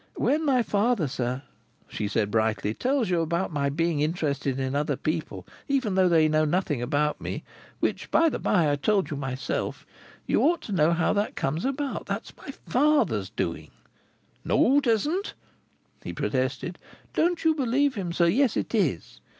"When 0.15 0.43
my 0.43 0.63
father, 0.63 1.07
sir," 1.07 1.43
she 1.87 2.07
said 2.07 2.31
brightly, 2.31 2.73
"tells 2.73 3.11
you 3.11 3.21
about 3.21 3.53
my 3.53 3.69
being 3.69 4.01
interested 4.01 4.59
in 4.59 4.73
other 4.73 4.95
people 4.95 5.45
even 5.67 5.93
though 5.93 6.09
they 6.09 6.27
know 6.27 6.43
nothing 6.43 6.81
about 6.81 7.21
me—which, 7.21 8.09
by 8.09 8.27
the 8.27 8.39
by, 8.39 8.71
I 8.71 8.77
told 8.77 9.11
you 9.11 9.15
myself—you 9.17 10.41
ought 10.41 10.61
to 10.63 10.71
know 10.71 10.93
how 10.93 11.13
that 11.13 11.35
comes 11.35 11.65
about. 11.65 12.07
That's 12.07 12.35
my 12.35 12.49
father's 12.65 13.29
doing." 13.29 13.69
"No, 14.43 14.77
it 14.79 14.87
isn't!" 14.87 15.35
he 16.03 16.13
protested. 16.13 16.79
"Don't 17.13 17.43
you 17.43 17.53
believe 17.53 17.93
him, 17.93 18.11
sir; 18.11 18.25
yes, 18.25 18.57
it 18.57 18.73
is. 18.73 19.19